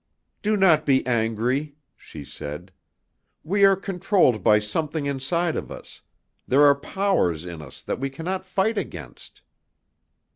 "Do 0.41 0.57
not 0.57 0.83
be 0.83 1.05
angry," 1.05 1.75
she 1.95 2.25
said. 2.25 2.71
"We 3.43 3.63
are 3.65 3.75
controlled 3.75 4.43
by 4.43 4.57
something 4.57 5.05
inside 5.05 5.55
of 5.55 5.71
us; 5.71 6.01
there 6.47 6.63
are 6.63 6.73
powers 6.73 7.45
in 7.45 7.61
us 7.61 7.83
that 7.83 7.99
we 7.99 8.09
cannot 8.09 8.43
fight 8.43 8.79
against." 8.79 9.43